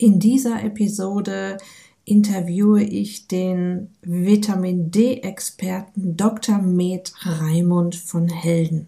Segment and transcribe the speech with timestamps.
[0.00, 1.56] In dieser Episode
[2.04, 6.58] interviewe ich den Vitamin D-Experten Dr.
[6.58, 8.86] Med Raimund von Helden.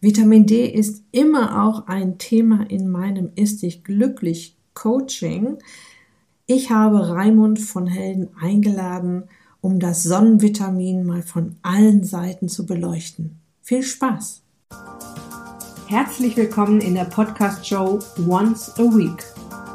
[0.00, 5.58] Vitamin D ist immer auch ein Thema in meinem Ist dich glücklich Coaching.
[6.46, 9.24] Ich habe Raimund von Helden eingeladen,
[9.60, 13.40] um das Sonnenvitamin mal von allen Seiten zu beleuchten.
[13.60, 14.42] Viel Spaß!
[15.88, 17.98] Herzlich willkommen in der Podcast-Show
[18.28, 19.24] Once a Week,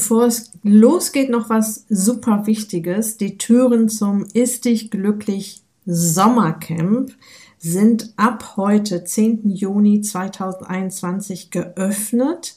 [0.00, 3.18] Bevor es losgeht, noch was super Wichtiges.
[3.18, 7.12] Die Türen zum Ist dich glücklich Sommercamp
[7.58, 9.50] sind ab heute, 10.
[9.50, 12.54] Juni 2021, geöffnet.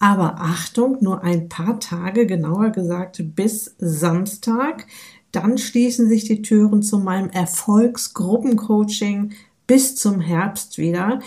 [0.00, 4.86] Aber Achtung, nur ein paar Tage, genauer gesagt bis Samstag.
[5.30, 9.32] Dann schließen sich die Türen zu meinem Erfolgsgruppencoaching
[9.66, 11.20] bis zum Herbst wieder.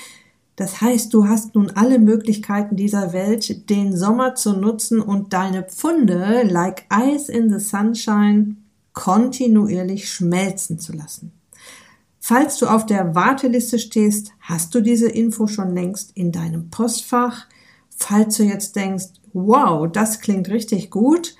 [0.55, 5.63] Das heißt, du hast nun alle Möglichkeiten dieser Welt, den Sommer zu nutzen und deine
[5.63, 8.55] Pfunde, like ice in the sunshine,
[8.93, 11.33] kontinuierlich schmelzen zu lassen.
[12.19, 17.47] Falls du auf der Warteliste stehst, hast du diese Info schon längst in deinem Postfach.
[17.95, 21.35] Falls du jetzt denkst, wow, das klingt richtig gut,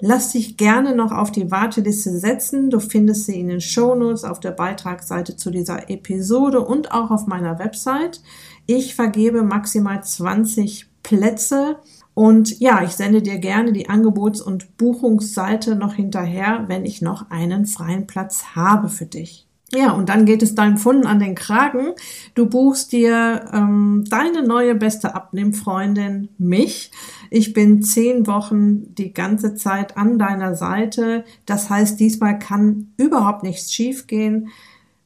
[0.00, 2.68] Lass dich gerne noch auf die Warteliste setzen.
[2.68, 7.26] Du findest sie in den Shownotes auf der Beitragsseite zu dieser Episode und auch auf
[7.26, 8.20] meiner Website.
[8.66, 11.78] Ich vergebe maximal 20 Plätze.
[12.14, 17.30] Und ja, ich sende dir gerne die Angebots- und Buchungsseite noch hinterher, wenn ich noch
[17.30, 19.46] einen freien Platz habe für dich.
[19.72, 21.92] Ja, und dann geht es deinem Funden an den Kragen.
[22.34, 26.92] Du buchst dir ähm, deine neue beste Abnehmfreundin, mich.
[27.30, 31.24] Ich bin zehn Wochen die ganze Zeit an deiner Seite.
[31.46, 34.50] Das heißt, diesmal kann überhaupt nichts schiefgehen.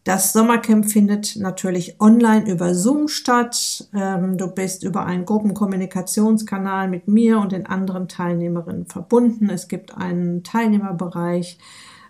[0.04, 3.86] Das Sommercamp findet natürlich online über Zoom statt.
[3.94, 9.50] Ähm, du bist über einen Gruppenkommunikationskanal mit mir und den anderen Teilnehmerinnen verbunden.
[9.50, 11.58] Es gibt einen Teilnehmerbereich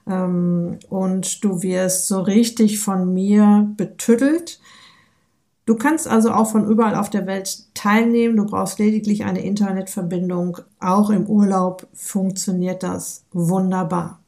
[0.06, 4.60] ähm, und du wirst so richtig von mir betüttelt.
[5.66, 8.36] Du kannst also auch von überall auf der Welt teilnehmen.
[8.36, 10.58] Du brauchst lediglich eine Internetverbindung.
[10.78, 14.19] Auch im Urlaub funktioniert das wunderbar.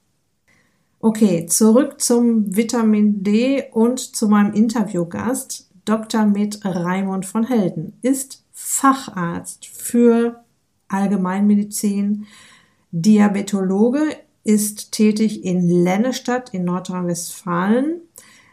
[1.04, 5.68] Okay, zurück zum Vitamin D und zu meinem Interviewgast.
[5.84, 6.26] Dr.
[6.26, 10.44] Med Raimund von Helden ist Facharzt für
[10.86, 12.26] Allgemeinmedizin,
[12.92, 14.14] Diabetologe
[14.44, 18.02] ist tätig in Lennestadt in Nordrhein-Westfalen.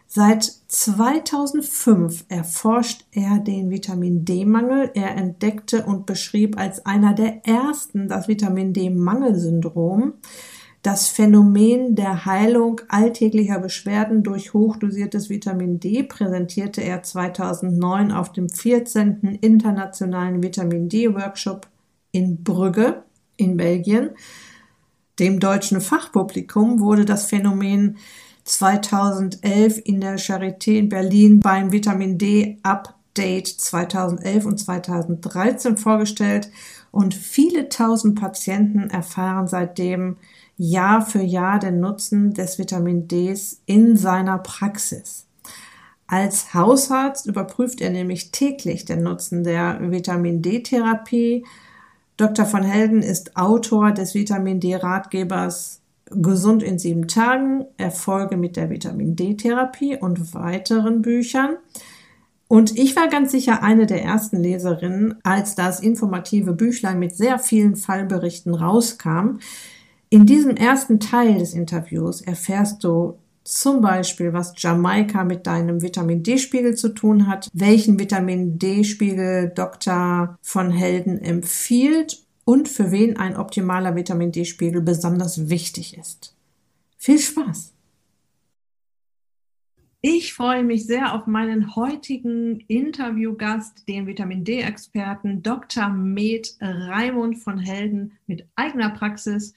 [0.07, 4.89] Seit 2005 erforscht er den Vitamin D-Mangel.
[4.95, 10.13] Er entdeckte und beschrieb als einer der ersten das Vitamin D-Mangelsyndrom.
[10.81, 18.47] Das Phänomen der Heilung alltäglicher Beschwerden durch hochdosiertes Vitamin D präsentierte er 2009 auf dem
[18.47, 19.39] 14.
[19.41, 21.67] Internationalen Vitamin D-Workshop
[22.13, 23.03] in Brügge
[23.35, 24.11] in Belgien.
[25.19, 27.97] Dem deutschen Fachpublikum wurde das Phänomen
[28.45, 36.49] 2011 in der Charité in Berlin beim Vitamin D Update 2011 und 2013 vorgestellt
[36.91, 40.15] und viele tausend Patienten erfahren seitdem
[40.59, 45.25] Jahr für Jahr den Nutzen des Vitamin Ds in seiner Praxis.
[46.05, 51.43] Als Hausarzt überprüft er nämlich täglich den Nutzen der Vitamin D-Therapie
[52.19, 52.45] Dr.
[52.45, 55.79] von Helden ist Autor des Vitamin D-Ratgebers
[56.11, 61.55] Gesund in sieben Tagen, Erfolge mit der Vitamin D-Therapie und weiteren Büchern.
[62.49, 67.39] Und ich war ganz sicher eine der ersten Leserinnen, als das informative Büchlein mit sehr
[67.39, 69.37] vielen Fallberichten rauskam.
[70.11, 76.23] In diesem ersten Teil des Interviews erfährst du zum Beispiel, was Jamaika mit deinem Vitamin
[76.23, 80.37] D-Spiegel zu tun hat, welchen Vitamin D-Spiegel Dr.
[80.41, 86.35] von Helden empfiehlt und für wen ein optimaler Vitamin D-Spiegel besonders wichtig ist.
[86.97, 87.73] Viel Spaß!
[90.01, 95.89] Ich freue mich sehr auf meinen heutigen Interviewgast, den Vitamin D-Experten Dr.
[95.89, 99.53] Med Raimund von Helden mit eigener Praxis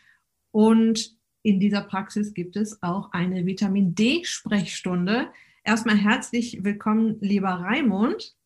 [0.52, 5.26] und in dieser Praxis gibt es auch eine Vitamin D-Sprechstunde.
[5.64, 8.36] Erstmal herzlich willkommen, lieber Raimund.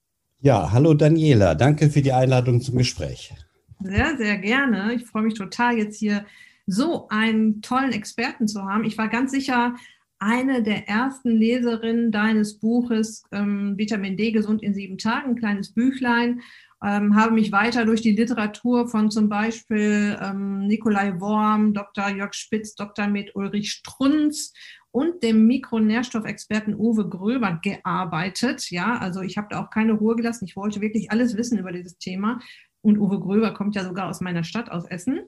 [0.41, 3.35] Ja, hallo Daniela, danke für die Einladung zum Gespräch.
[3.81, 4.95] Sehr, sehr gerne.
[4.95, 6.25] Ich freue mich total, jetzt hier
[6.67, 8.85] so einen tollen Experten zu haben.
[8.85, 9.75] Ich war ganz sicher,
[10.19, 15.73] eine der ersten Leserinnen deines Buches ähm, Vitamin D gesund in sieben Tagen, ein kleines
[15.73, 16.41] Büchlein,
[16.85, 22.09] ähm, habe mich weiter durch die Literatur von zum Beispiel ähm, Nikolai Worm, Dr.
[22.11, 23.07] Jörg Spitz, Dr.
[23.07, 24.53] Med Ulrich Strunz
[24.91, 28.71] und dem Mikronährstoffexperten Uwe Gröber gearbeitet.
[28.71, 30.45] Ja, also ich habe da auch keine Ruhe gelassen.
[30.45, 32.41] Ich wollte wirklich alles wissen über dieses Thema.
[32.83, 35.21] Und Uwe Gröber kommt ja sogar aus meiner Stadt, aus Essen.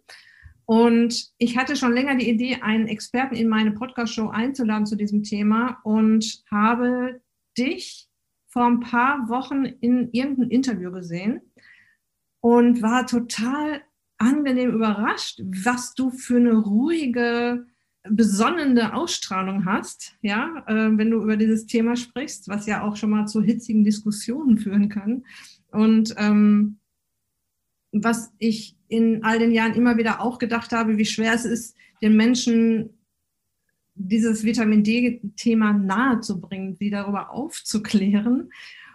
[0.65, 5.23] Und ich hatte schon länger die Idee, einen Experten in meine Podcast-Show einzuladen zu diesem
[5.23, 7.21] Thema und habe
[7.57, 8.08] dich
[8.59, 11.43] vor ein paar Wochen in irgendeinem Interview gesehen
[12.41, 13.83] und war total
[14.17, 17.67] angenehm überrascht, was du für eine ruhige,
[18.03, 23.11] besonnene Ausstrahlung hast, ja, äh, wenn du über dieses Thema sprichst, was ja auch schon
[23.11, 25.25] mal zu hitzigen Diskussionen führen kann.
[25.71, 26.81] Und ähm,
[27.93, 31.77] was ich in all den Jahren immer wieder auch gedacht habe, wie schwer es ist,
[32.03, 32.98] den Menschen
[33.99, 38.51] dieses Vitamin D-Thema nahezubringen, sie darüber aufzuklären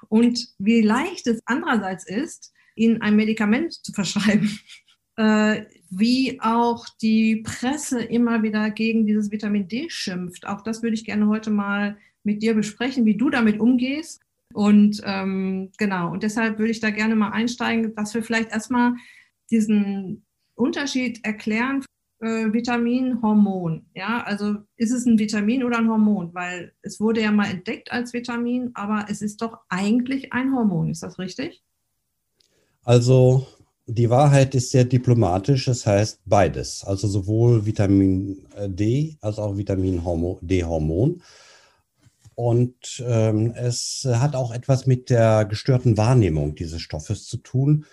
[0.10, 4.60] und wie leicht es andererseits ist, ihnen ein Medikament zu verschreiben.
[5.16, 10.48] Äh, wie auch die Presse immer wieder gegen dieses Vitamin D schimpft.
[10.48, 14.24] Auch das würde ich gerne heute mal mit dir besprechen, wie du damit umgehst.
[14.56, 18.94] Und ähm, genau, und deshalb würde ich da gerne mal einsteigen, dass wir vielleicht erstmal
[19.52, 20.26] diesen
[20.56, 21.86] Unterschied erklären,
[22.24, 23.86] äh, Vitamin, Hormon.
[23.94, 26.34] Ja, also ist es ein Vitamin oder ein Hormon?
[26.34, 30.90] Weil es wurde ja mal entdeckt als Vitamin, aber es ist doch eigentlich ein Hormon.
[30.90, 31.62] Ist das richtig?
[32.84, 33.46] Also
[33.86, 36.84] die Wahrheit ist sehr diplomatisch, das heißt beides.
[36.84, 40.02] Also sowohl Vitamin D als auch Vitamin
[40.42, 41.22] D-Hormon.
[42.36, 47.86] Und ähm, es hat auch etwas mit der gestörten Wahrnehmung dieses Stoffes zu tun.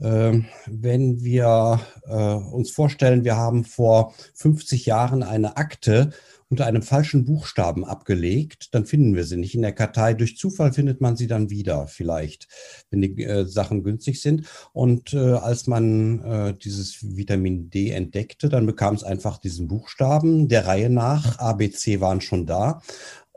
[0.00, 6.10] Ähm, wenn wir äh, uns vorstellen, wir haben vor 50 Jahren eine Akte
[6.50, 10.14] unter einem falschen Buchstaben abgelegt, dann finden wir sie nicht in der Kartei.
[10.14, 12.48] Durch Zufall findet man sie dann wieder, vielleicht,
[12.90, 14.46] wenn die äh, Sachen günstig sind.
[14.72, 20.66] Und äh, als man dieses Vitamin D entdeckte, dann bekam es einfach diesen Buchstaben der
[20.66, 21.38] Reihe nach.
[21.38, 22.80] A, B, C waren schon da.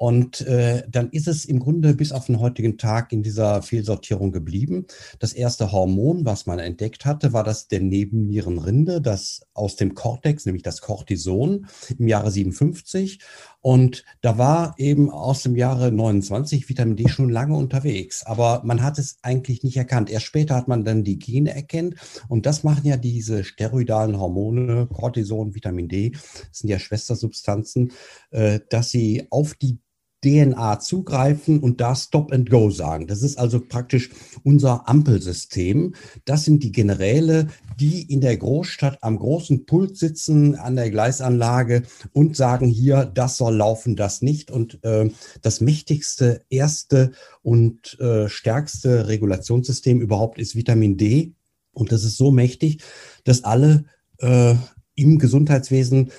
[0.01, 4.31] Und äh, dann ist es im Grunde bis auf den heutigen Tag in dieser Fehlsortierung
[4.31, 4.87] geblieben.
[5.19, 10.47] Das erste Hormon, was man entdeckt hatte, war das der Nebennierenrinde, das aus dem Cortex,
[10.47, 11.67] nämlich das Cortison
[11.99, 13.19] im Jahre 57.
[13.61, 18.25] Und da war eben aus dem Jahre 29 Vitamin D schon lange unterwegs.
[18.25, 20.09] Aber man hat es eigentlich nicht erkannt.
[20.09, 21.93] Erst später hat man dann die Gene erkennt.
[22.27, 26.13] Und das machen ja diese steroidalen Hormone, Cortison, Vitamin D,
[26.51, 27.91] sind ja Schwestersubstanzen,
[28.31, 29.77] äh, dass sie auf die
[30.23, 33.07] DNA zugreifen und da Stop and Go sagen.
[33.07, 34.09] Das ist also praktisch
[34.43, 35.95] unser Ampelsystem.
[36.25, 37.47] Das sind die Generäle,
[37.79, 41.83] die in der Großstadt am großen Pult sitzen, an der Gleisanlage
[42.13, 44.51] und sagen hier, das soll laufen, das nicht.
[44.51, 45.09] Und äh,
[45.41, 51.33] das mächtigste, erste und äh, stärkste Regulationssystem überhaupt ist Vitamin D.
[51.73, 52.83] Und das ist so mächtig,
[53.23, 53.85] dass alle
[54.19, 54.55] äh,
[54.95, 56.11] im Gesundheitswesen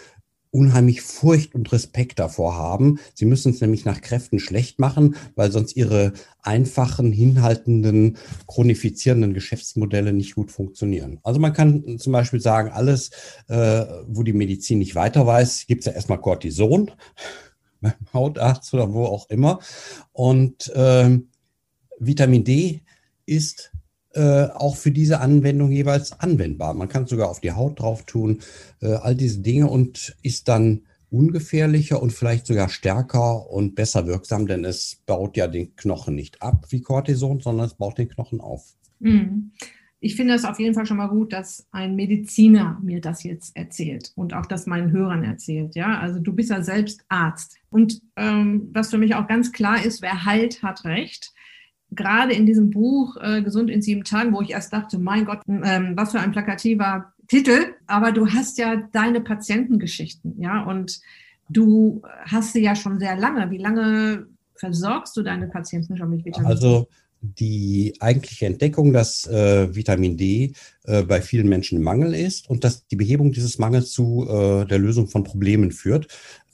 [0.52, 3.00] unheimlich Furcht und Respekt davor haben.
[3.14, 6.12] Sie müssen es nämlich nach Kräften schlecht machen, weil sonst ihre
[6.42, 11.18] einfachen, hinhaltenden, chronifizierenden Geschäftsmodelle nicht gut funktionieren.
[11.22, 13.10] Also man kann zum Beispiel sagen, alles,
[13.48, 16.90] äh, wo die Medizin nicht weiter weiß, gibt es ja erstmal Cortison
[17.80, 19.58] beim Hautarzt oder wo auch immer.
[20.12, 21.18] Und äh,
[21.98, 22.82] Vitamin D
[23.24, 23.71] ist
[24.14, 26.74] äh, auch für diese Anwendung jeweils anwendbar.
[26.74, 28.40] Man kann es sogar auf die Haut drauf tun,
[28.80, 34.46] äh, all diese Dinge und ist dann ungefährlicher und vielleicht sogar stärker und besser wirksam,
[34.46, 38.40] denn es baut ja den Knochen nicht ab wie Cortison, sondern es baut den Knochen
[38.40, 38.64] auf.
[38.98, 39.52] Mhm.
[40.04, 43.56] Ich finde es auf jeden Fall schon mal gut, dass ein Mediziner mir das jetzt
[43.56, 45.76] erzählt und auch das meinen Hörern erzählt.
[45.76, 47.56] Ja, also du bist ja selbst Arzt.
[47.70, 51.32] Und ähm, was für mich auch ganz klar ist, wer heilt, hat Recht
[51.94, 55.40] gerade in diesem Buch äh, Gesund in sieben Tagen, wo ich erst dachte, mein Gott,
[55.48, 61.00] ähm, was für ein plakativer Titel, aber du hast ja deine Patientengeschichten, ja, und
[61.48, 63.50] du hast sie ja schon sehr lange.
[63.50, 66.52] Wie lange versorgst du deine Patienten schon mit Vitamin D?
[66.52, 66.88] Also
[67.22, 72.86] die eigentliche Entdeckung, dass äh, Vitamin D äh, bei vielen Menschen Mangel ist und dass
[72.88, 76.08] die Behebung dieses Mangels zu äh, der Lösung von Problemen führt,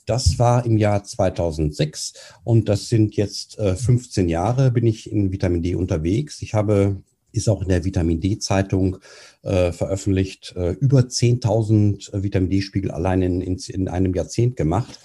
[0.09, 2.13] das war im Jahr 2006
[2.43, 6.41] und das sind jetzt äh, 15 Jahre, bin ich in Vitamin D unterwegs.
[6.41, 8.97] Ich habe, ist auch in der Vitamin D-Zeitung
[9.43, 14.99] äh, veröffentlicht, äh, über 10.000 Vitamin D-Spiegel allein in, in, in einem Jahrzehnt gemacht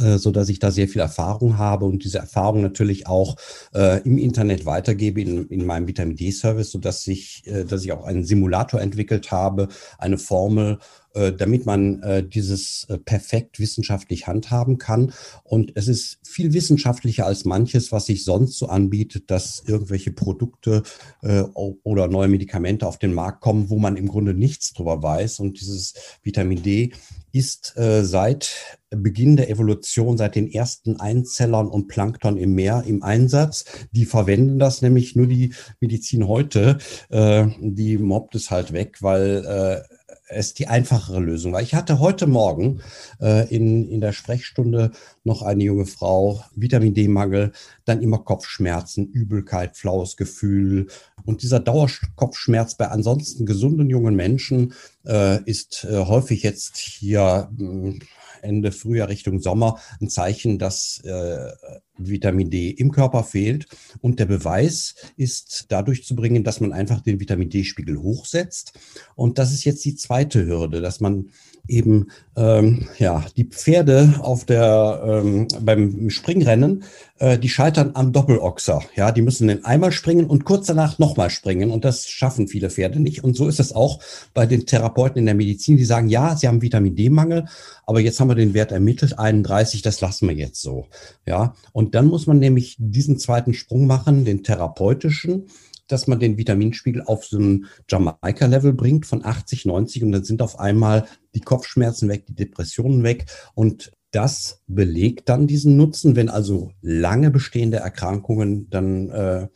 [0.00, 3.36] äh, so dass ich da sehr viel Erfahrung habe und diese Erfahrung natürlich auch
[3.74, 7.84] äh, im Internet weitergebe in, in meinem Vitamin D Service, so dass ich, äh, dass
[7.84, 11.01] ich auch einen Simulator entwickelt habe, eine Formel, äh,
[11.32, 15.12] damit man äh, dieses äh, perfekt wissenschaftlich handhaben kann.
[15.44, 20.82] Und es ist viel wissenschaftlicher als manches, was sich sonst so anbietet, dass irgendwelche Produkte
[21.22, 25.40] äh, oder neue Medikamente auf den Markt kommen, wo man im Grunde nichts drüber weiß.
[25.40, 26.92] Und dieses Vitamin D
[27.32, 33.02] ist äh, seit Beginn der Evolution, seit den ersten Einzellern und Plankton im Meer im
[33.02, 33.64] Einsatz.
[33.90, 36.78] Die verwenden das nämlich nur die Medizin heute,
[37.08, 39.94] äh, die mobbt es halt weg, weil äh,
[40.32, 41.62] es die einfachere Lösung war.
[41.62, 42.80] Ich hatte heute Morgen
[43.20, 44.92] äh, in, in der Sprechstunde
[45.24, 47.52] noch eine junge Frau, Vitamin D-Mangel,
[47.84, 50.88] dann immer Kopfschmerzen, Übelkeit, flaues Gefühl.
[51.24, 54.74] Und dieser Dauerkopfschmerz bei ansonsten gesunden jungen Menschen
[55.06, 58.00] äh, ist äh, häufig jetzt hier hm,
[58.42, 61.48] Ende Frühjahr Richtung Sommer ein Zeichen, dass äh,
[61.96, 63.66] Vitamin D im Körper fehlt.
[64.00, 68.78] Und der Beweis ist dadurch zu bringen, dass man einfach den Vitamin D-Spiegel hochsetzt.
[69.14, 71.30] Und das ist jetzt die zweite Hürde, dass man
[71.68, 76.84] eben ähm, ja die Pferde auf der ähm, beim Springrennen
[77.22, 81.70] die scheitern am Doppelochser ja die müssen den einmal springen und kurz danach nochmal springen.
[81.70, 83.22] Und das schaffen viele Pferde nicht.
[83.22, 84.00] Und so ist es auch
[84.34, 87.46] bei den Therapeuten in der Medizin die sagen ja sie haben Vitamin D Mangel
[87.86, 90.86] aber jetzt haben wir den Wert ermittelt 31 das lassen wir jetzt so.
[91.26, 95.46] Ja und dann muss man nämlich diesen zweiten Sprung machen den therapeutischen
[95.92, 100.40] dass man den Vitaminspiegel auf so ein Jamaika-Level bringt von 80, 90 und dann sind
[100.40, 103.26] auf einmal die Kopfschmerzen weg, die Depressionen weg.
[103.54, 109.48] Und das belegt dann diesen Nutzen, wenn also lange bestehende Erkrankungen dann äh,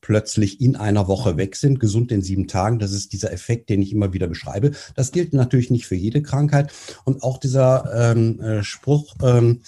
[0.00, 2.78] plötzlich in einer Woche weg sind, gesund in sieben Tagen.
[2.78, 4.72] Das ist dieser Effekt, den ich immer wieder beschreibe.
[4.96, 6.72] Das gilt natürlich nicht für jede Krankheit.
[7.04, 9.60] Und auch dieser ähm, äh, Spruch, ähm,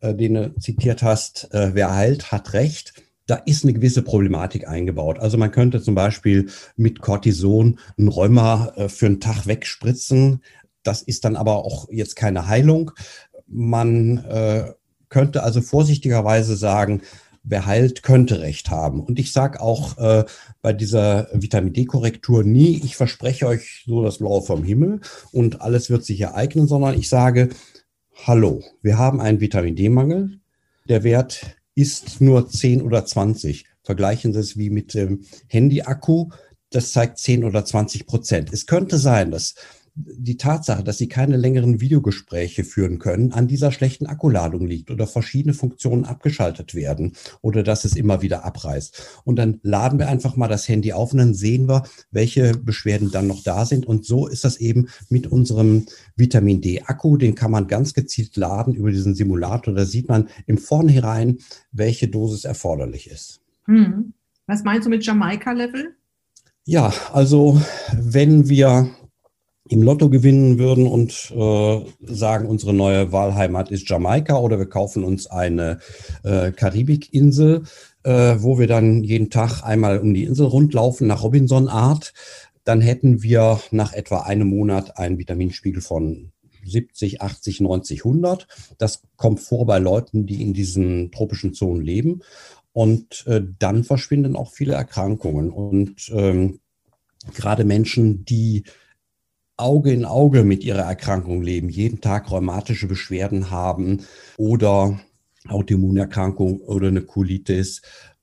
[0.00, 2.94] äh, den du zitiert hast, äh, wer heilt, hat Recht
[3.26, 5.18] da ist eine gewisse Problematik eingebaut.
[5.18, 10.42] Also man könnte zum Beispiel mit Cortison ein Rheuma äh, für einen Tag wegspritzen.
[10.82, 12.90] Das ist dann aber auch jetzt keine Heilung.
[13.46, 14.72] Man äh,
[15.08, 17.02] könnte also vorsichtigerweise sagen,
[17.44, 19.00] wer heilt, könnte Recht haben.
[19.00, 20.24] Und ich sage auch äh,
[20.62, 25.90] bei dieser Vitamin D-Korrektur nie, ich verspreche euch so das Blaue vom Himmel und alles
[25.90, 27.50] wird sich ereignen, sondern ich sage,
[28.26, 30.40] hallo, wir haben einen Vitamin D-Mangel.
[30.88, 33.66] Der Wert ist nur 10 oder 20.
[33.82, 36.30] Vergleichen Sie es wie mit dem Handy-Akku.
[36.70, 38.52] Das zeigt 10 oder 20 Prozent.
[38.52, 39.54] Es könnte sein, dass
[39.96, 45.06] die Tatsache, dass sie keine längeren Videogespräche führen können, an dieser schlechten Akkuladung liegt oder
[45.06, 49.20] verschiedene Funktionen abgeschaltet werden oder dass es immer wieder abreißt.
[49.24, 53.12] Und dann laden wir einfach mal das Handy auf und dann sehen wir, welche Beschwerden
[53.12, 53.86] dann noch da sind.
[53.86, 55.86] Und so ist das eben mit unserem
[56.16, 57.16] Vitamin D-Akku.
[57.16, 59.74] Den kann man ganz gezielt laden über diesen Simulator.
[59.74, 61.38] Da sieht man im Vornherein,
[61.70, 63.40] welche Dosis erforderlich ist.
[63.66, 64.12] Hm.
[64.46, 65.94] Was meinst du mit Jamaika-Level?
[66.66, 67.60] Ja, also
[67.92, 68.90] wenn wir
[69.68, 75.04] im Lotto gewinnen würden und äh, sagen, unsere neue Wahlheimat ist Jamaika oder wir kaufen
[75.04, 75.78] uns eine
[76.22, 77.62] äh, Karibikinsel,
[78.02, 82.12] äh, wo wir dann jeden Tag einmal um die Insel rundlaufen nach Robinson-Art,
[82.64, 86.32] dann hätten wir nach etwa einem Monat einen Vitaminspiegel von
[86.66, 88.46] 70, 80, 90, 100.
[88.78, 92.22] Das kommt vor bei Leuten, die in diesen tropischen Zonen leben.
[92.72, 95.50] Und äh, dann verschwinden auch viele Erkrankungen.
[95.50, 96.60] Und ähm,
[97.34, 98.64] gerade Menschen, die
[99.56, 104.02] Auge in Auge mit ihrer Erkrankung leben, jeden Tag rheumatische Beschwerden haben
[104.36, 105.00] oder
[105.48, 107.82] Autoimmunerkrankung oder eine Colitis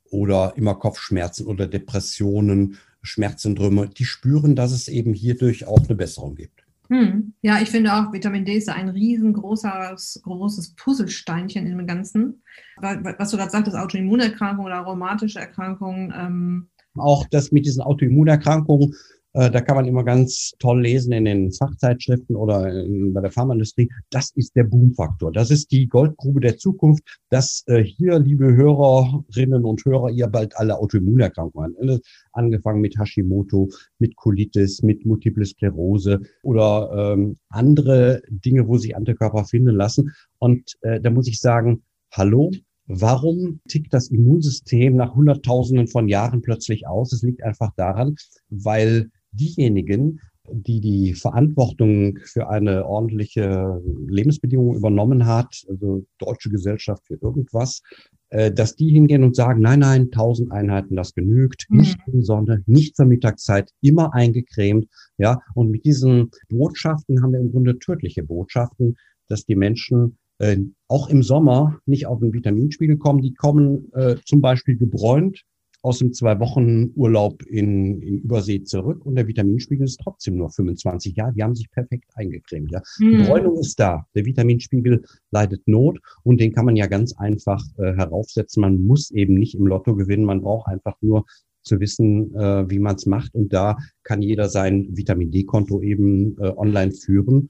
[0.09, 6.35] oder immer Kopfschmerzen oder Depressionen, Schmerzsyndrome, die spüren, dass es eben hierdurch auch eine Besserung
[6.35, 6.65] gibt.
[6.89, 7.33] Hm.
[7.41, 12.43] Ja, ich finde auch, Vitamin D ist ein riesengroßes großes Puzzlesteinchen in dem Ganzen.
[12.81, 16.13] Was du gerade sagtest, Autoimmunerkrankungen oder rheumatische Erkrankungen.
[16.13, 18.93] Ähm auch das mit diesen Autoimmunerkrankungen
[19.33, 23.89] da kann man immer ganz toll lesen in den Fachzeitschriften oder in, bei der Pharmaindustrie.
[24.09, 25.31] Das ist der Boomfaktor.
[25.31, 30.57] Das ist die Goldgrube der Zukunft, dass äh, hier, liebe Hörerinnen und Hörer, ihr bald
[30.57, 32.01] alle Autoimmunerkrankungen habt.
[32.33, 33.69] Angefangen mit Hashimoto,
[34.00, 40.11] mit Colitis, mit Multiple Sklerose oder ähm, andere Dinge, wo sich Antikörper finden lassen.
[40.39, 42.51] Und äh, da muss ich sagen, hallo,
[42.93, 47.13] Warum tickt das Immunsystem nach Hunderttausenden von Jahren plötzlich aus?
[47.13, 48.15] Es liegt einfach daran,
[48.50, 50.19] weil diejenigen,
[50.51, 57.81] die die Verantwortung für eine ordentliche Lebensbedingung übernommen hat, also Deutsche Gesellschaft für irgendwas,
[58.29, 61.79] äh, dass die hingehen und sagen, nein, nein, tausend Einheiten, das genügt, mhm.
[61.79, 65.39] nicht in die Sonne, nicht zur Mittagszeit, immer eingecremt, ja.
[65.53, 68.95] Und mit diesen Botschaften haben wir im Grunde tödliche Botschaften,
[69.27, 70.57] dass die Menschen äh,
[70.88, 73.21] auch im Sommer nicht auf den Vitaminspiegel kommen.
[73.21, 75.43] Die kommen äh, zum Beispiel gebräunt
[75.81, 80.50] aus dem zwei Wochen Urlaub in, in Übersee zurück und der Vitaminspiegel ist trotzdem nur
[80.50, 81.33] 25 Jahre.
[81.33, 82.71] Die haben sich perfekt eingecremt.
[82.71, 82.81] Ja.
[83.00, 83.09] Mhm.
[83.09, 84.05] Die Bräunung ist da.
[84.13, 88.61] Der Vitaminspiegel leidet Not und den kann man ja ganz einfach äh, heraufsetzen.
[88.61, 90.25] Man muss eben nicht im Lotto gewinnen.
[90.25, 91.25] Man braucht einfach nur
[91.63, 93.33] zu wissen, äh, wie man es macht.
[93.33, 97.50] Und da kann jeder sein Vitamin D-Konto eben äh, online führen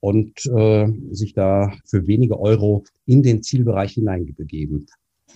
[0.00, 4.86] und äh, sich da für wenige Euro in den Zielbereich hineinbegeben.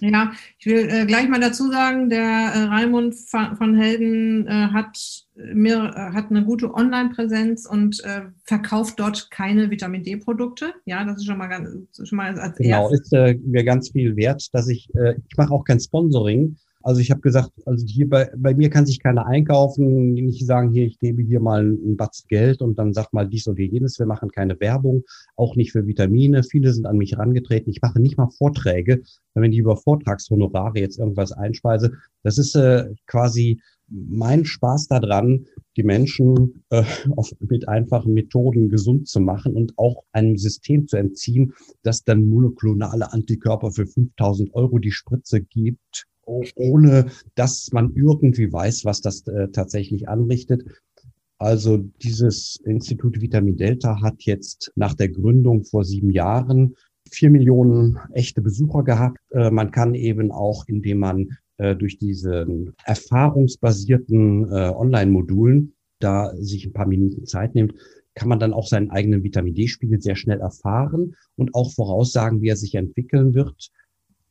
[0.00, 4.96] Ja, ich will äh, gleich mal dazu sagen, der äh, Raimund von Helden äh, hat
[5.34, 10.72] mir äh, hat eine gute Online-Präsenz und äh, verkauft dort keine Vitamin D-Produkte.
[10.84, 11.68] Ja, das ist schon mal ganz
[12.08, 13.00] schon mal als Genau, erstes.
[13.00, 16.56] ist äh, mir ganz viel wert, dass ich ich mache auch kein Sponsoring,
[16.88, 20.70] also ich habe gesagt, also hier bei, bei mir kann sich keiner einkaufen, nicht sagen,
[20.70, 23.98] hier, ich gebe hier mal ein Batz Geld und dann sagt mal dies oder jenes.
[23.98, 25.04] Wir machen keine Werbung,
[25.36, 26.42] auch nicht für Vitamine.
[26.44, 27.70] Viele sind an mich herangetreten.
[27.70, 29.02] Ich mache nicht mal Vorträge,
[29.34, 31.92] wenn ich über Vortragshonorare jetzt irgendwas einspeise.
[32.22, 35.44] Das ist äh, quasi mein Spaß daran,
[35.76, 36.84] die Menschen äh,
[37.16, 41.52] auf, mit einfachen Methoden gesund zu machen und auch einem System zu entziehen,
[41.82, 48.84] das dann monoklonale Antikörper für 5000 Euro die Spritze gibt ohne dass man irgendwie weiß,
[48.84, 50.64] was das äh, tatsächlich anrichtet.
[51.38, 56.74] Also dieses Institut Vitamin Delta hat jetzt nach der Gründung vor sieben Jahren
[57.10, 59.18] vier Millionen echte Besucher gehabt.
[59.30, 62.46] Äh, man kann eben auch, indem man äh, durch diese
[62.84, 67.74] erfahrungsbasierten äh, Online-Modulen da sich ein paar Minuten Zeit nimmt,
[68.14, 72.48] kann man dann auch seinen eigenen Vitamin D-Spiegel sehr schnell erfahren und auch voraussagen, wie
[72.48, 73.70] er sich entwickeln wird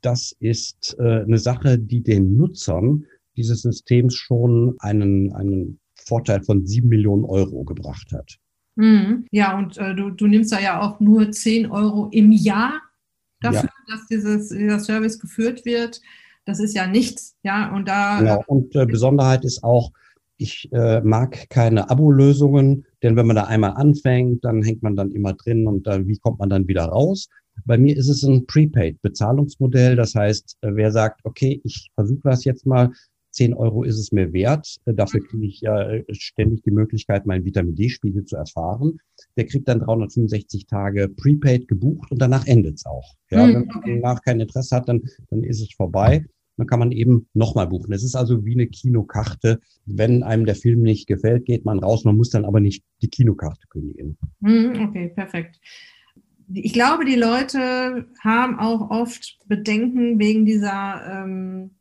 [0.08, 6.66] das ist äh, eine Sache, die den Nutzern dieses Systems schon einen, einen Vorteil von
[6.66, 8.38] sieben Millionen Euro gebracht hat.
[8.76, 9.26] Mhm.
[9.32, 12.80] Ja, und äh, du, du nimmst da ja auch nur zehn Euro im Jahr
[13.42, 13.96] dafür, ja.
[13.96, 16.00] dass dieses, dieser Service geführt wird.
[16.46, 18.20] Das ist ja nichts, ja, und da.
[18.20, 19.92] Genau, und äh, Besonderheit ist auch,
[20.38, 25.12] ich äh, mag keine Abo-Lösungen, denn wenn man da einmal anfängt, dann hängt man dann
[25.12, 27.28] immer drin und dann, wie kommt man dann wieder raus?
[27.66, 29.96] Bei mir ist es ein Prepaid-Bezahlungsmodell.
[29.96, 32.92] Das heißt, äh, wer sagt, okay, ich versuche das jetzt mal,
[33.38, 34.78] 10 Euro ist es mir wert.
[34.86, 38.98] Äh, dafür kriege ich ja äh, ständig die Möglichkeit, meinen Vitamin D-Spiegel zu erfahren.
[39.38, 43.16] Der kriegt dann 365 Tage Prepaid gebucht und danach endet es auch.
[43.30, 46.26] Ja, hm, wenn man danach kein Interesse hat, dann, dann ist es vorbei.
[46.58, 47.94] Dann kann man eben nochmal buchen.
[47.94, 49.60] Es ist also wie eine Kinokarte.
[49.86, 52.04] Wenn einem der Film nicht gefällt, geht man raus.
[52.04, 54.18] Man muss dann aber nicht die Kinokarte kündigen.
[54.42, 55.60] Hm, okay, perfekt
[56.54, 61.72] ich glaube, die Leute haben auch oft Bedenken wegen dieser, ähm,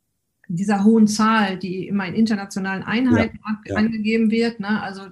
[0.47, 3.75] dieser hohen Zahl, die immer in internationalen Einheiten ja, ja.
[3.75, 4.59] angegeben wird.
[4.59, 4.81] Ne?
[4.81, 5.03] Also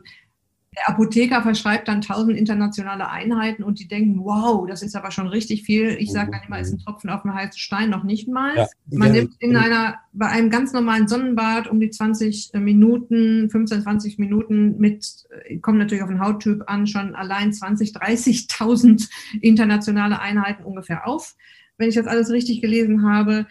[0.78, 5.28] der Apotheker verschreibt dann tausend internationale Einheiten und die denken, wow, das ist aber schon
[5.28, 5.96] richtig viel.
[6.00, 8.56] Ich sage dann immer, ist ein Tropfen auf dem heißen Stein noch nicht mal.
[8.56, 13.84] Ja, Man nimmt in einer, bei einem ganz normalen Sonnenbad um die 20 Minuten, 15,
[13.84, 19.10] 20 Minuten mit, äh, kommt natürlich auf den Hauttyp an, schon allein 20, 30.000
[19.42, 21.36] internationale Einheiten ungefähr auf,
[21.78, 23.46] wenn ich das alles richtig gelesen habe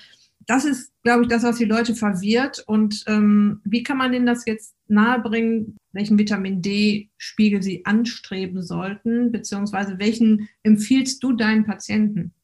[0.46, 2.62] das ist, glaube ich, das, was die Leute verwirrt.
[2.66, 9.32] Und ähm, wie kann man denen das jetzt nahebringen, welchen Vitamin D-Spiegel sie anstreben sollten,
[9.32, 12.34] beziehungsweise welchen empfiehlst du deinen Patienten?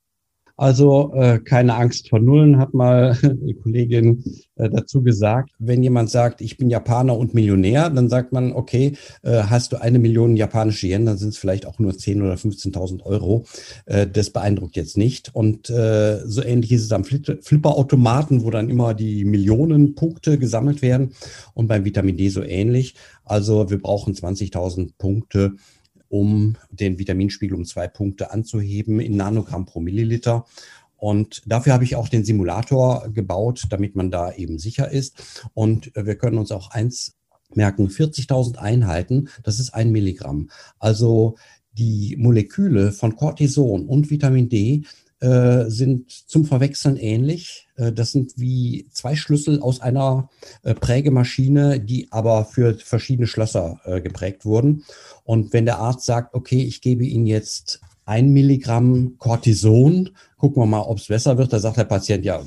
[0.60, 4.22] Also äh, keine Angst vor Nullen, hat mal eine Kollegin
[4.56, 5.52] äh, dazu gesagt.
[5.58, 8.92] Wenn jemand sagt, ich bin Japaner und Millionär, dann sagt man, okay,
[9.22, 12.34] äh, hast du eine Million japanische Yen, dann sind es vielleicht auch nur 10.000 oder
[12.34, 13.46] 15.000 Euro.
[13.86, 15.34] Äh, das beeindruckt jetzt nicht.
[15.34, 20.82] Und äh, so ähnlich ist es am Flipperautomaten, wo dann immer die Millionen Punkte gesammelt
[20.82, 21.14] werden.
[21.54, 22.96] Und beim Vitamin D so ähnlich.
[23.24, 25.54] Also wir brauchen 20.000 Punkte
[26.10, 30.44] um den Vitaminspiegel um zwei Punkte anzuheben in Nanogramm pro Milliliter.
[30.96, 35.48] Und dafür habe ich auch den Simulator gebaut, damit man da eben sicher ist.
[35.54, 37.16] Und wir können uns auch eins
[37.54, 40.50] merken, 40.000 Einheiten, das ist ein Milligramm.
[40.78, 41.36] Also
[41.72, 44.84] die Moleküle von Cortison und Vitamin D
[45.20, 47.68] äh, sind zum Verwechseln ähnlich.
[47.76, 50.30] Äh, das sind wie zwei Schlüssel aus einer
[50.62, 54.84] äh, Prägemaschine, die aber für verschiedene Schlösser geprägt wurden.
[55.24, 60.66] Und wenn der Arzt sagt, okay, ich gebe Ihnen jetzt ein Milligramm Cortison, gucken wir
[60.66, 62.42] mal, ob es besser wird, da sagt der Patient, ja,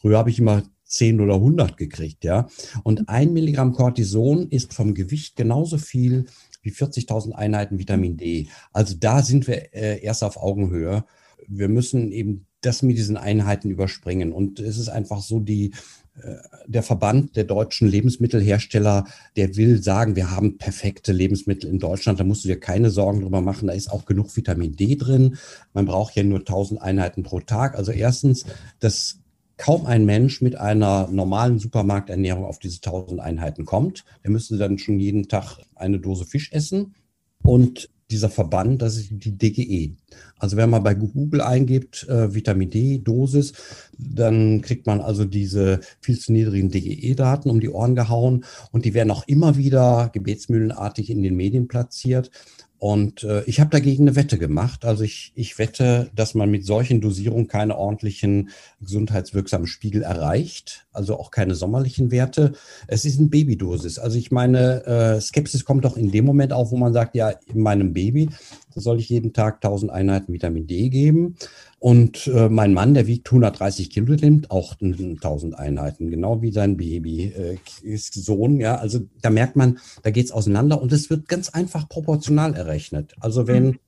[0.00, 2.48] früher habe ich immer 10 oder 100 gekriegt, ja.
[2.82, 6.26] Und ein Milligramm Cortison ist vom Gewicht genauso viel
[6.62, 8.48] wie 40.000 Einheiten Vitamin D.
[8.72, 11.04] Also da sind wir äh, erst auf Augenhöhe
[11.46, 14.32] wir müssen eben das mit diesen Einheiten überspringen.
[14.32, 15.72] Und es ist einfach so, die,
[16.20, 16.34] äh,
[16.66, 22.24] der Verband der deutschen Lebensmittelhersteller, der will sagen, wir haben perfekte Lebensmittel in Deutschland, da
[22.24, 25.36] musst du dir keine Sorgen drüber machen, da ist auch genug Vitamin D drin.
[25.72, 27.76] Man braucht ja nur 1000 Einheiten pro Tag.
[27.76, 28.44] Also erstens,
[28.80, 29.20] das
[29.56, 34.04] kaum ein Mensch mit einer normalen Supermarkternährung auf diese 1000 Einheiten kommt.
[34.24, 36.94] Der müsste dann schon jeden Tag eine Dose Fisch essen.
[37.42, 39.96] Und dieser Verband, das ist die DGE.
[40.38, 43.52] Also wenn man bei Google eingibt, äh, Vitamin D-Dosis,
[43.98, 48.94] dann kriegt man also diese viel zu niedrigen DGE-Daten um die Ohren gehauen und die
[48.94, 52.30] werden auch immer wieder gebetsmühlenartig in den Medien platziert.
[52.78, 54.84] Und äh, ich habe dagegen eine Wette gemacht.
[54.84, 61.18] Also ich, ich wette, dass man mit solchen Dosierungen keine ordentlichen gesundheitswirksamen Spiegel erreicht, also
[61.18, 62.52] auch keine sommerlichen Werte.
[62.86, 63.98] Es ist eine Babydosis.
[63.98, 67.30] Also ich meine, äh, Skepsis kommt doch in dem Moment auf, wo man sagt, ja,
[67.46, 68.28] in meinem Baby
[68.74, 71.36] soll ich jeden Tag 1000 Einheiten Vitamin D geben.
[71.80, 76.76] Und äh, mein Mann, der wiegt 130 Kilo, nimmt auch 1000 Einheiten, genau wie sein
[76.76, 78.58] Baby, äh, Sohn.
[78.58, 83.14] Ja, also da merkt man, da geht's auseinander und es wird ganz einfach proportional errechnet.
[83.20, 83.78] Also wenn mhm.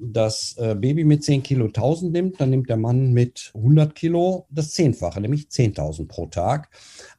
[0.00, 4.46] das äh, Baby mit 10 Kilo 1000 nimmt, dann nimmt der Mann mit 100 Kilo
[4.50, 6.70] das Zehnfache, nämlich 10.000 pro Tag.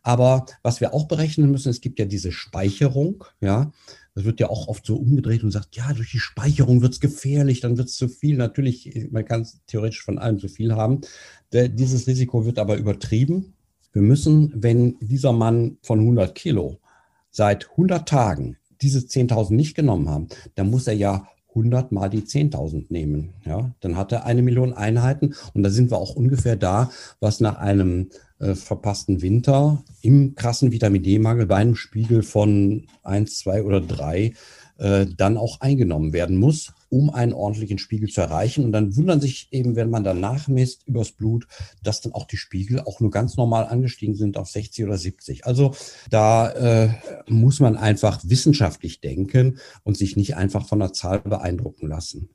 [0.02, 3.72] Aber was wir auch berechnen müssen, es gibt ja diese Speicherung, ja,
[4.20, 7.00] das wird ja auch oft so umgedreht und sagt, ja, durch die Speicherung wird es
[7.00, 8.36] gefährlich, dann wird es zu viel.
[8.36, 11.00] Natürlich, man kann theoretisch von allem zu viel haben.
[11.54, 13.54] Dieses Risiko wird aber übertrieben.
[13.94, 16.80] Wir müssen, wenn dieser Mann von 100 Kilo
[17.32, 22.22] seit 100 Tagen diese 10.000 nicht genommen haben, dann muss er ja 100 mal die
[22.22, 23.34] 10.000 nehmen.
[23.46, 27.40] Ja, dann hat er eine Million Einheiten und da sind wir auch ungefähr da, was
[27.40, 28.10] nach einem
[28.40, 34.34] äh, verpassten Winter im krassen Vitamin D-Mangel bei einem Spiegel von 1, 2 oder 3
[34.78, 38.66] äh, dann auch eingenommen werden muss, um einen ordentlichen Spiegel zu erreichen.
[38.66, 41.48] Und dann wundern sich eben, wenn man dann nachmisst übers Blut,
[41.84, 45.46] dass dann auch die Spiegel auch nur ganz normal angestiegen sind auf 60 oder 70.
[45.46, 45.74] Also
[46.10, 46.90] da äh,
[47.28, 52.30] muss man einfach wissenschaftlich denken und sich nicht einfach von der Zahl beeindrucken lassen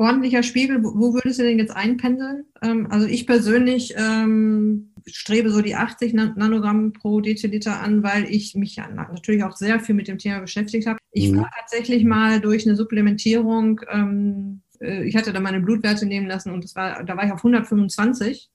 [0.00, 2.44] ordentlicher Spiegel, wo würdest du denn jetzt einpendeln?
[2.62, 8.54] Ähm, also ich persönlich ähm, strebe so die 80 Nanogramm pro Deziliter an, weil ich
[8.54, 10.98] mich ja natürlich auch sehr viel mit dem Thema beschäftigt habe.
[11.12, 11.38] Ich mhm.
[11.38, 16.50] war tatsächlich mal durch eine Supplementierung, ähm, äh, ich hatte da meine Blutwerte nehmen lassen
[16.50, 18.50] und das war, da war ich auf 125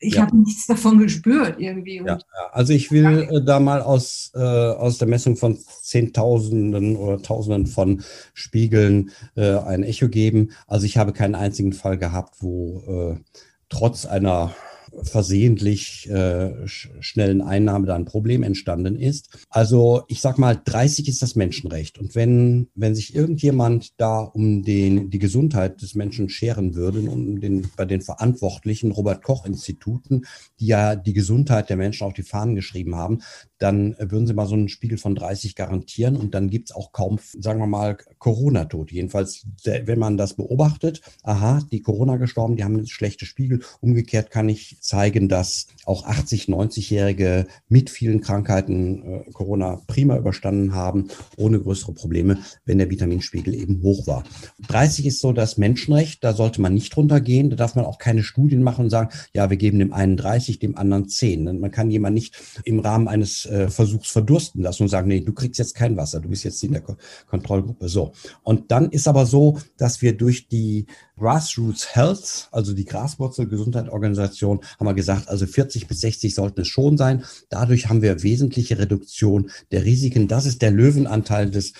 [0.00, 0.22] ich ja.
[0.22, 2.02] habe nichts davon gespürt irgendwie.
[2.04, 2.18] Ja,
[2.52, 7.66] also ich will äh, da mal aus, äh, aus der Messung von Zehntausenden oder Tausenden
[7.66, 10.52] von Spiegeln äh, ein Echo geben.
[10.66, 13.20] Also ich habe keinen einzigen Fall gehabt, wo äh,
[13.68, 14.54] trotz einer
[15.02, 19.38] versehentlich äh, schnellen Einnahme da ein Problem entstanden ist.
[19.50, 21.98] Also ich sag mal, 30 ist das Menschenrecht.
[21.98, 27.40] Und wenn, wenn sich irgendjemand da um den, die Gesundheit des Menschen scheren würde, um
[27.40, 30.22] den, bei den verantwortlichen Robert Koch Instituten,
[30.60, 33.20] die ja die Gesundheit der Menschen auf die Fahnen geschrieben haben,
[33.58, 37.18] dann würden sie mal so einen Spiegel von 30 garantieren und dann gibt's auch kaum,
[37.38, 38.94] sagen wir mal, Corona-Tote.
[38.94, 43.60] Jedenfalls, wenn man das beobachtet, aha, die Corona gestorben, die haben schlechte Spiegel.
[43.80, 50.74] Umgekehrt kann ich zeigen, dass auch 80, 90-Jährige mit vielen Krankheiten äh, Corona prima überstanden
[50.74, 54.24] haben, ohne größere Probleme, wenn der Vitaminspiegel eben hoch war.
[54.68, 58.22] 30 ist so das Menschenrecht, da sollte man nicht runtergehen, da darf man auch keine
[58.22, 61.58] Studien machen und sagen, ja, wir geben dem einen 30, dem anderen 10.
[61.58, 65.32] Man kann jemand nicht im Rahmen eines äh, Versuchs verdursten lassen und sagen, nee, du
[65.32, 67.88] kriegst jetzt kein Wasser, du bist jetzt in der Ko Kontrollgruppe.
[67.88, 68.12] So.
[68.42, 70.86] Und dann ist aber so, dass wir durch die
[71.18, 76.96] Grassroots Health, also die Graswurzel-Gesundheitsorganisation, haben wir gesagt, also 40 bis 60 sollten es schon
[76.96, 77.24] sein.
[77.48, 80.28] Dadurch haben wir wesentliche Reduktion der Risiken.
[80.28, 81.72] Das ist der Löwenanteil des,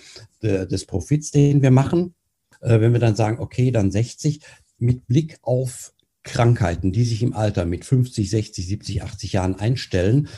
[0.42, 2.14] des Profits, den wir machen.
[2.60, 4.40] Äh, wenn wir dann sagen, okay, dann 60,
[4.78, 10.28] mit Blick auf Krankheiten, die sich im Alter mit 50, 60, 70, 80 Jahren einstellen,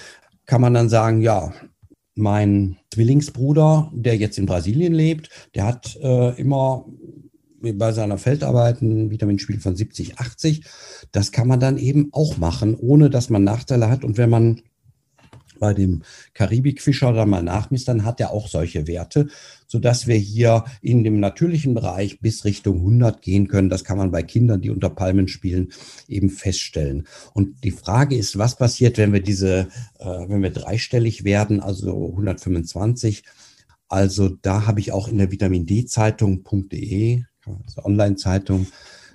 [0.51, 1.53] kann man dann sagen, ja,
[2.17, 6.87] mein Zwillingsbruder, der jetzt in Brasilien lebt, der hat äh, immer
[7.63, 10.65] bei seiner Feldarbeit ein Vitaminspiegel von 70, 80.
[11.13, 14.03] Das kann man dann eben auch machen, ohne dass man Nachteile hat.
[14.03, 14.63] Und wenn man
[15.61, 16.03] bei dem
[16.35, 19.29] Karibikfischer da mal nachmisst, dann hat er auch solche Werte,
[19.69, 23.71] sodass wir hier in dem natürlichen Bereich bis Richtung 100 gehen können.
[23.71, 25.73] Das kann man bei Kindern, die unter Palmen spielen,
[26.09, 27.07] eben feststellen.
[27.35, 29.69] Und die Frage ist, was passiert, wenn wir diese,
[30.01, 33.23] äh, wenn wir dreistellig werden, also 125?
[33.89, 38.67] Also da habe ich auch in der Vitamin D Zeitung.de also Online-Zeitung,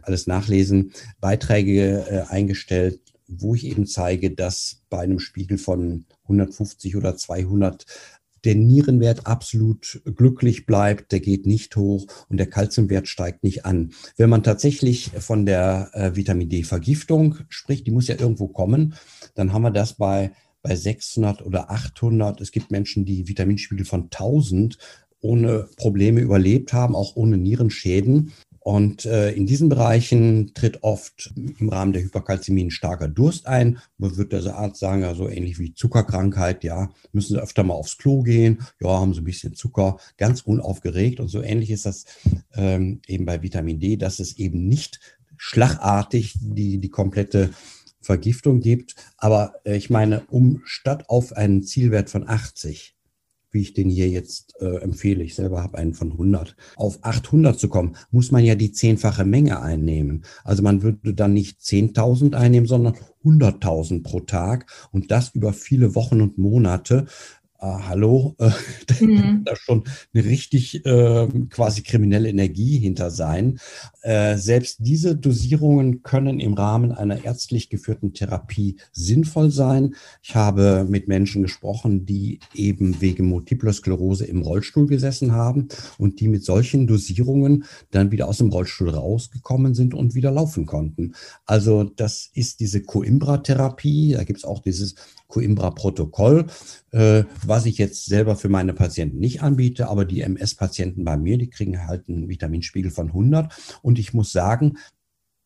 [0.01, 6.95] alles nachlesen, Beiträge äh, eingestellt, wo ich eben zeige, dass bei einem Spiegel von 150
[6.95, 7.85] oder 200
[8.45, 13.93] der Nierenwert absolut glücklich bleibt, der geht nicht hoch und der Kalziumwert steigt nicht an.
[14.17, 18.93] Wenn man tatsächlich von der äh, Vitamin D-Vergiftung spricht, die muss ja irgendwo kommen,
[19.33, 22.39] dann haben wir das bei, bei 600 oder 800.
[22.39, 24.77] Es gibt Menschen, die Vitaminspiegel von 1000
[25.21, 28.31] ohne Probleme überlebt haben, auch ohne Nierenschäden.
[28.65, 33.77] Und äh, in diesen Bereichen tritt oft im Rahmen der Hyperkalzämie ein starker Durst ein.
[33.99, 37.75] Man wird der Arzt sagen, ja, so ähnlich wie Zuckerkrankheit, ja, müssen Sie öfter mal
[37.75, 41.19] aufs Klo gehen, ja, haben Sie ein bisschen Zucker, ganz unaufgeregt.
[41.19, 42.05] Und so ähnlich ist das
[42.55, 44.99] ähm, eben bei Vitamin D, dass es eben nicht
[45.37, 47.51] schlagartig die, die komplette
[48.01, 48.95] Vergiftung gibt.
[49.17, 52.95] Aber äh, ich meine, um statt auf einen Zielwert von 80
[53.55, 57.57] wie ich den hier jetzt äh, empfehle, ich selber habe einen von 100, auf 800
[57.57, 60.25] zu kommen, muss man ja die zehnfache Menge einnehmen.
[60.43, 64.69] Also man würde dann nicht 10.000 einnehmen, sondern 100.000 pro Tag.
[64.91, 67.05] Und das über viele Wochen und Monate
[67.65, 68.51] ah, hallo, äh,
[69.03, 69.43] mhm.
[69.43, 73.59] da schon eine richtig äh, quasi kriminelle Energie hinter sein.
[74.01, 79.95] Äh, selbst diese Dosierungen können im Rahmen einer ärztlich geführten Therapie sinnvoll sein.
[80.21, 86.19] Ich habe mit Menschen gesprochen, die eben wegen Multiple Sklerose im Rollstuhl gesessen haben und
[86.19, 91.15] die mit solchen Dosierungen dann wieder aus dem Rollstuhl rausgekommen sind und wieder laufen konnten.
[91.45, 94.13] Also das ist diese Coimbra-Therapie.
[94.13, 94.95] Da gibt es auch dieses
[95.27, 96.45] Coimbra-Protokoll,
[96.91, 97.23] äh,
[97.55, 101.49] was ich jetzt selber für meine Patienten nicht anbiete, aber die MS-Patienten bei mir, die
[101.49, 103.49] kriegen halt einen Vitaminspiegel von 100.
[103.81, 104.77] Und ich muss sagen,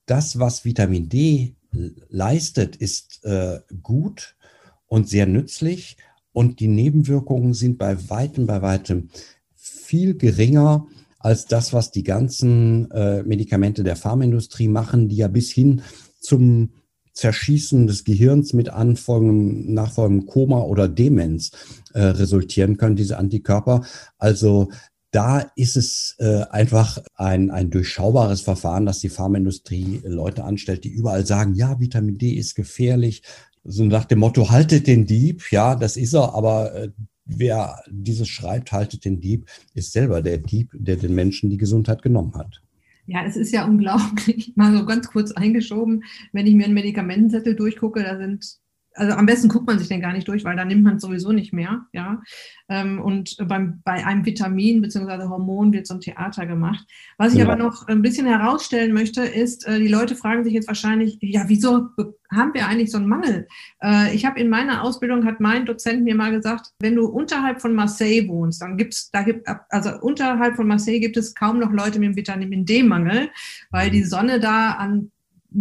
[0.07, 1.53] das, was Vitamin D
[2.09, 4.35] leistet, ist äh, gut
[4.87, 5.97] und sehr nützlich.
[6.33, 9.09] Und die Nebenwirkungen sind bei weitem, bei weitem
[9.53, 10.87] viel geringer
[11.19, 15.83] als das, was die ganzen äh, Medikamente der Pharmaindustrie machen, die ja bis hin
[16.19, 16.71] zum
[17.19, 21.51] Zerschießen des Gehirns mit anfolgendem, nachfolgendem Koma oder Demenz
[21.93, 23.83] äh, resultieren können, diese Antikörper.
[24.17, 24.69] Also
[25.11, 30.89] da ist es äh, einfach ein, ein durchschaubares Verfahren, dass die Pharmaindustrie Leute anstellt, die
[30.89, 33.23] überall sagen, ja, Vitamin D ist gefährlich.
[33.63, 36.89] So nach dem Motto, haltet den Dieb, ja, das ist er, aber äh,
[37.25, 42.01] wer dieses schreibt, haltet den Dieb, ist selber der Dieb, der den Menschen die Gesundheit
[42.01, 42.61] genommen hat.
[43.09, 47.55] Ja, es ist ja unglaublich, mal so ganz kurz eingeschoben, wenn ich mir einen Medikamentenzettel
[47.55, 48.59] durchgucke, da sind
[48.99, 51.01] also am besten guckt man sich den gar nicht durch, weil dann nimmt man es
[51.01, 51.85] sowieso nicht mehr.
[51.93, 52.21] Ja?
[52.67, 55.29] Ähm, und beim, bei einem Vitamin bzw.
[55.29, 56.85] Hormon wird so ein Theater gemacht.
[57.17, 57.45] Was ich ja.
[57.45, 61.45] aber noch ein bisschen herausstellen möchte, ist, äh, die Leute fragen sich jetzt wahrscheinlich, ja,
[61.47, 61.89] wieso
[62.31, 63.47] haben wir eigentlich so einen Mangel?
[63.81, 67.61] Äh, ich habe in meiner Ausbildung, hat mein Dozent mir mal gesagt, wenn du unterhalb
[67.61, 71.71] von Marseille wohnst, dann gibt's, da gibt, also unterhalb von Marseille gibt es kaum noch
[71.71, 73.29] Leute mit dem Vitamin D-Mangel,
[73.71, 75.11] weil die Sonne da an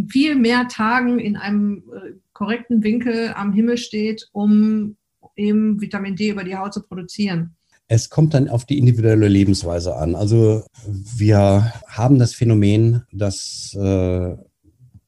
[0.09, 4.97] viel mehr Tagen in einem äh, korrekten Winkel am Himmel steht, um
[5.35, 7.57] eben Vitamin D über die Haut zu produzieren.
[7.89, 10.15] Es kommt dann auf die individuelle Lebensweise an.
[10.15, 14.37] Also wir haben das Phänomen, dass äh,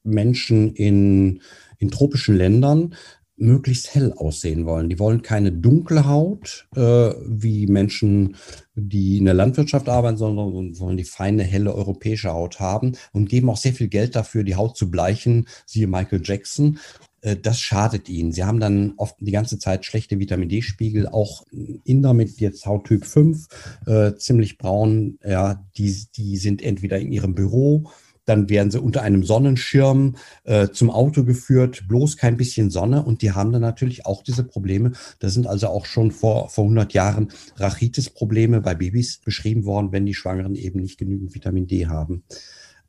[0.03, 1.41] Menschen in,
[1.77, 2.95] in tropischen Ländern
[3.37, 4.89] möglichst hell aussehen wollen.
[4.89, 8.35] Die wollen keine dunkle Haut, äh, wie Menschen,
[8.75, 13.49] die in der Landwirtschaft arbeiten, sondern wollen die feine, helle europäische Haut haben und geben
[13.49, 16.77] auch sehr viel Geld dafür, die Haut zu bleichen, siehe Michael Jackson.
[17.21, 18.31] Äh, das schadet ihnen.
[18.31, 21.43] Sie haben dann oft die ganze Zeit schlechte Vitamin D-Spiegel, auch
[21.83, 23.47] Inder mit jetzt Hauttyp 5,
[23.85, 27.91] äh, ziemlich braun, ja, die, die sind entweder in ihrem Büro
[28.25, 33.03] dann werden sie unter einem Sonnenschirm äh, zum Auto geführt, bloß kein bisschen Sonne.
[33.03, 34.91] Und die haben dann natürlich auch diese Probleme.
[35.19, 40.05] Das sind also auch schon vor, vor 100 Jahren Rachitis-Probleme bei Babys beschrieben worden, wenn
[40.05, 42.23] die Schwangeren eben nicht genügend Vitamin D haben.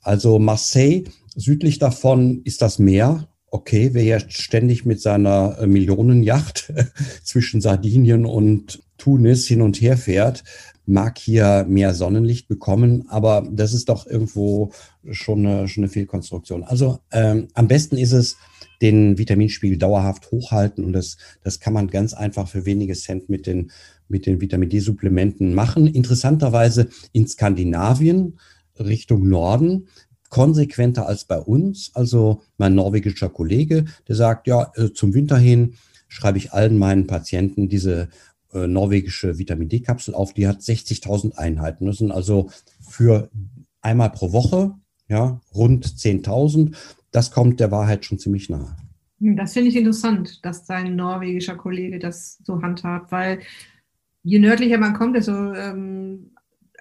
[0.01, 3.29] Also Marseille, südlich davon ist das Meer.
[3.55, 6.73] Okay, wer ja ständig mit seiner äh, Millionenjacht
[7.23, 10.43] zwischen Sardinien und Tunis hin und her fährt,
[10.87, 14.73] mag hier mehr Sonnenlicht bekommen, aber das ist doch irgendwo
[15.11, 16.65] schon eine, schon eine Fehlkonstruktion.
[16.65, 18.39] Also ähm, am besten ist es,
[18.81, 23.47] den Vitaminspiegel dauerhaft hochhalten und das, das kann man ganz einfach für wenige Cent mit
[23.47, 23.71] den,
[24.09, 25.87] mit den Vitamin D-Supplementen machen.
[25.87, 28.39] Interessanterweise in Skandinavien
[28.79, 29.89] Richtung Norden
[30.33, 31.91] konsequenter als bei uns.
[31.95, 35.75] Also mein norwegischer Kollege, der sagt, ja, äh, zum Winter hin
[36.09, 38.09] schreibe ich allen meinen Patienten diese
[38.55, 41.85] äh, norwegische Vitamin D-Kapsel auf, die hat 60.000 Einheiten.
[41.85, 42.49] Das sind also
[42.81, 43.29] für
[43.83, 44.73] einmal pro Woche
[45.07, 46.75] ja, rund 10.000.
[47.11, 48.75] Das kommt der Wahrheit schon ziemlich nahe.
[49.19, 53.41] Das finde ich interessant, dass sein norwegischer Kollege das so handhabt, weil
[54.23, 56.32] je nördlicher man kommt, desto ähm,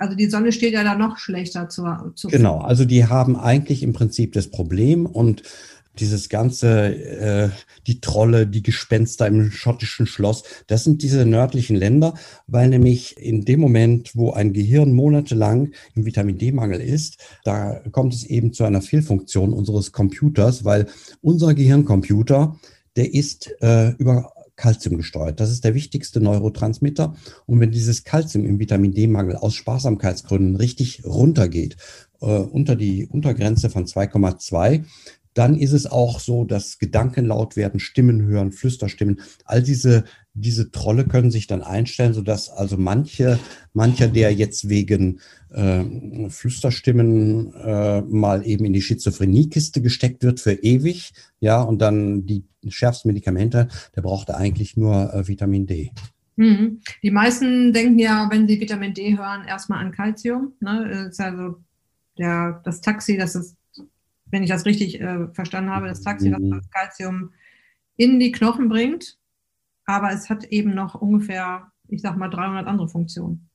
[0.01, 1.83] also die Sonne steht ja da noch schlechter zu,
[2.15, 2.27] zu.
[2.29, 5.43] Genau, also die haben eigentlich im Prinzip das Problem und
[5.99, 7.49] dieses ganze, äh,
[7.85, 12.15] die Trolle, die Gespenster im schottischen Schloss, das sind diese nördlichen Länder,
[12.47, 18.15] weil nämlich in dem Moment, wo ein Gehirn monatelang im Vitamin D-Mangel ist, da kommt
[18.15, 20.87] es eben zu einer Fehlfunktion unseres Computers, weil
[21.21, 22.55] unser Gehirncomputer,
[22.95, 25.39] der ist äh, über Calcium gesteuert.
[25.39, 27.15] Das ist der wichtigste Neurotransmitter.
[27.45, 31.77] Und wenn dieses Calcium im Vitamin D-Mangel aus Sparsamkeitsgründen richtig runtergeht,
[32.21, 34.85] äh, unter die Untergrenze von 2,2,
[35.33, 39.21] dann ist es auch so, dass Gedanken laut werden, Stimmen hören, Flüsterstimmen.
[39.45, 43.39] All diese, diese Trolle können sich dann einstellen, sodass also manche,
[43.73, 50.53] mancher, der jetzt wegen äh, Flüsterstimmen äh, mal eben in die Schizophreniekiste gesteckt wird für
[50.53, 55.91] ewig, ja, und dann die schärfsten Medikamente, der brauchte eigentlich nur äh, Vitamin D.
[56.35, 56.81] Mhm.
[57.03, 60.53] Die meisten denken ja, wenn sie Vitamin D hören, erstmal an Calcium.
[60.59, 60.87] Ne?
[60.89, 61.57] Das ist also
[62.17, 63.55] der, das Taxi, das ist
[64.31, 66.51] wenn ich das richtig äh, verstanden habe, das Taxi, das mhm.
[66.51, 67.31] das Calcium
[67.97, 69.17] in die Knochen bringt.
[69.85, 73.49] Aber es hat eben noch ungefähr, ich sag mal, 300 andere Funktionen.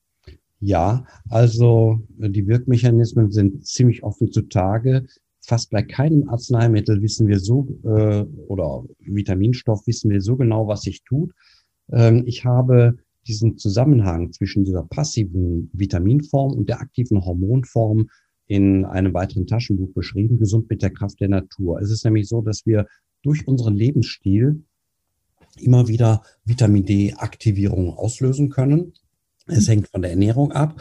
[0.61, 5.07] Ja, also die Wirkmechanismen sind ziemlich offen zutage.
[5.41, 10.83] Fast bei keinem Arzneimittel wissen wir so, äh, oder Vitaminstoff wissen wir so genau, was
[10.83, 11.33] sich tut.
[11.93, 18.09] Ähm, ich habe diesen Zusammenhang zwischen dieser passiven Vitaminform und der aktiven Hormonform
[18.47, 21.81] in einem weiteren Taschenbuch beschrieben, Gesund mit der Kraft der Natur.
[21.81, 22.87] Es ist nämlich so, dass wir
[23.23, 24.65] durch unseren Lebensstil
[25.59, 28.93] immer wieder Vitamin D-Aktivierung auslösen können.
[29.47, 30.81] Es hängt von der Ernährung ab.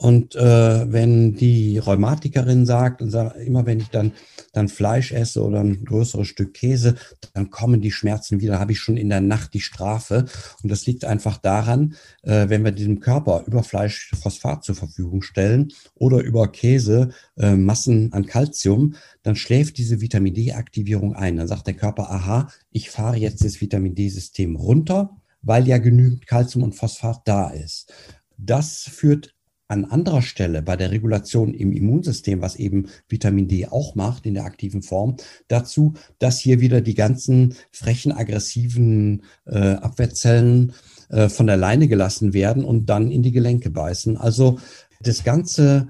[0.00, 4.12] Und äh, wenn die Rheumatikerin sagt, und sagt, immer wenn ich dann,
[4.52, 6.94] dann Fleisch esse oder ein größeres Stück Käse,
[7.34, 10.26] dann kommen die Schmerzen wieder, habe ich schon in der Nacht die Strafe.
[10.62, 15.22] Und das liegt einfach daran, äh, wenn wir diesem Körper über Fleisch Phosphat zur Verfügung
[15.22, 21.38] stellen oder über Käse äh, Massen an Kalzium, dann schläft diese Vitamin D-Aktivierung ein.
[21.38, 26.28] Dann sagt der Körper, aha, ich fahre jetzt das Vitamin D-System runter, weil ja genügend
[26.28, 27.92] Kalzium und Phosphat da ist.
[28.36, 29.34] Das führt
[29.68, 34.34] an anderer Stelle bei der Regulation im Immunsystem, was eben Vitamin D auch macht in
[34.34, 40.72] der aktiven Form, dazu, dass hier wieder die ganzen frechen, aggressiven äh, Abwehrzellen
[41.10, 44.16] äh, von der Leine gelassen werden und dann in die Gelenke beißen.
[44.16, 44.58] Also
[45.00, 45.88] das ganze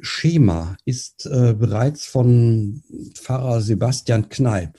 [0.00, 2.82] Schema ist äh, bereits von
[3.14, 4.78] Pfarrer Sebastian Kneip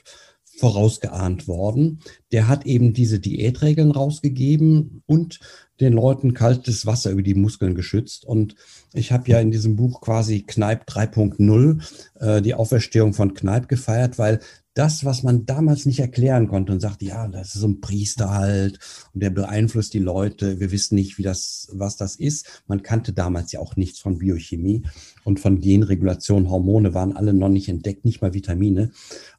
[0.58, 2.00] vorausgeahnt worden.
[2.32, 5.40] Der hat eben diese Diätregeln rausgegeben und
[5.82, 8.26] den Leuten kaltes Wasser über die Muskeln geschützt.
[8.26, 8.56] Und
[8.94, 11.82] ich habe ja in diesem Buch quasi Kneipp 3.0,
[12.20, 14.40] äh, die Auferstehung von Kneipp gefeiert, weil
[14.74, 18.30] das, was man damals nicht erklären konnte und sagte, ja, das ist so ein Priester
[18.30, 18.80] halt
[19.14, 20.60] und der beeinflusst die Leute.
[20.60, 22.64] Wir wissen nicht, wie das, was das ist.
[22.68, 24.84] Man kannte damals ja auch nichts von Biochemie
[25.26, 26.50] und von Genregulation.
[26.50, 28.92] Hormone waren alle noch nicht entdeckt, nicht mal Vitamine.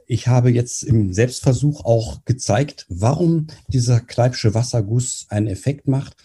[0.07, 6.17] Ich habe jetzt im Selbstversuch auch gezeigt, warum dieser Kleibsche Wasserguss einen Effekt macht.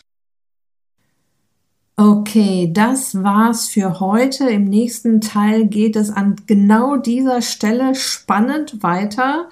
[2.00, 4.48] Okay, das war's für heute.
[4.48, 9.50] Im nächsten Teil geht es an genau dieser Stelle spannend weiter.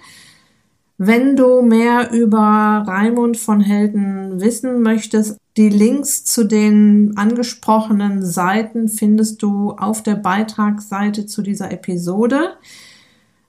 [0.99, 8.89] Wenn du mehr über Raimund von Helden wissen möchtest, die Links zu den angesprochenen Seiten
[8.89, 12.57] findest du auf der Beitragsseite zu dieser Episode.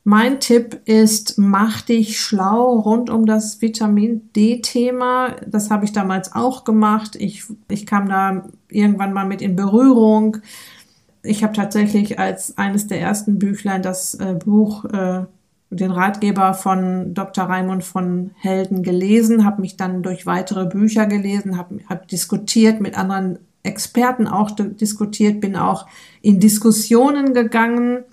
[0.09, 5.35] Mein Tipp ist, mach dich schlau rund um das Vitamin D-Thema.
[5.45, 7.16] Das habe ich damals auch gemacht.
[7.16, 10.37] Ich, ich kam da irgendwann mal mit in Berührung.
[11.25, 15.25] Ich habe tatsächlich als eines der ersten Büchlein das äh, Buch, äh,
[15.71, 17.47] den Ratgeber von Dr.
[17.47, 22.97] Raimund von Helden gelesen, habe mich dann durch weitere Bücher gelesen, habe hab diskutiert mit
[22.97, 25.88] anderen Experten auch diskutiert, bin auch
[26.23, 28.05] in Diskussionen gegangen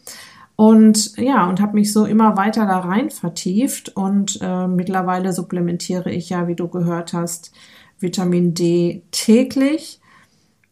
[0.55, 6.11] und ja, und habe mich so immer weiter da rein vertieft und äh, mittlerweile supplementiere
[6.11, 7.51] ich ja, wie du gehört hast,
[7.99, 9.99] Vitamin D täglich.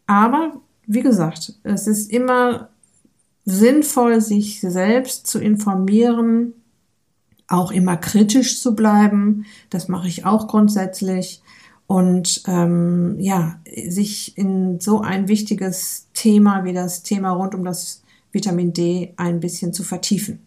[0.06, 0.52] Aber
[0.86, 2.68] wie gesagt, es ist immer
[3.44, 6.54] sinnvoll, sich selbst zu informieren,
[7.48, 9.46] auch immer kritisch zu bleiben.
[9.68, 11.42] Das mache ich auch grundsätzlich.
[11.88, 18.01] Und ähm, ja, sich in so ein wichtiges Thema wie das Thema rund um das
[18.32, 20.46] Vitamin D ein bisschen zu vertiefen.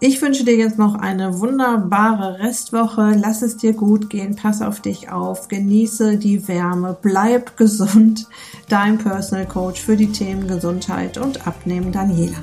[0.00, 3.14] Ich wünsche dir jetzt noch eine wunderbare Restwoche.
[3.16, 4.36] Lass es dir gut gehen.
[4.36, 5.48] Pass auf dich auf.
[5.48, 6.96] Genieße die Wärme.
[7.00, 8.26] Bleib gesund.
[8.68, 12.36] Dein Personal Coach für die Themen Gesundheit und Abnehmen, Daniela.